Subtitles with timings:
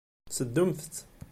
[0.35, 0.95] Seddumt-t.